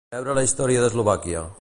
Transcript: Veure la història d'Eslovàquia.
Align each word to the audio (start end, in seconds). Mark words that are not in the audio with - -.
Veure 0.13 0.35
la 0.37 0.45
història 0.47 0.81
d'Eslovàquia. 0.85 1.49